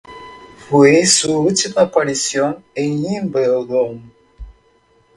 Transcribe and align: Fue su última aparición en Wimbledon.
Fue 0.67 1.05
su 1.05 1.37
última 1.41 1.81
aparición 1.83 2.65
en 2.73 3.05
Wimbledon. 3.05 4.01